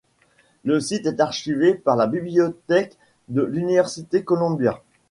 [0.63, 4.81] Le site est archivé par la Bibliothèques de l'Université Columbia.